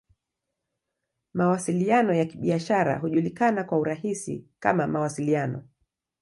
[1.33, 5.63] Mawasiliano ya Kibiashara hujulikana kwa urahisi kama "Mawasiliano.